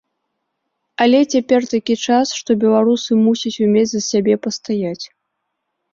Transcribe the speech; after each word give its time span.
Але 1.05 1.19
цяпер 1.35 1.61
такі 1.73 1.95
час, 2.05 2.27
што 2.39 2.57
беларусы 2.63 3.11
мусяць 3.27 3.55
умець 3.67 3.87
за 3.93 4.01
сябе 4.11 4.33
пастаяць. 4.47 5.05